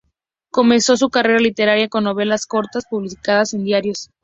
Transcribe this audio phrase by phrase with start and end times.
[0.49, 4.09] Comenzó su carrera literaria con novelas cortas publicadas en diarios.